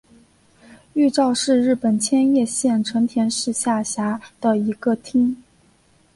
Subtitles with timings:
[0.93, 5.37] 玉造是日本千叶县成田市下辖的一个町。